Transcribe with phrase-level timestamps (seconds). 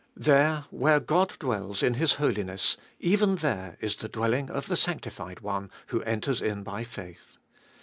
[0.17, 2.75] There, where God dwells in His holiness—
[3.11, 7.37] even there, is the dwelling of the sanctified one, who enter in by faith.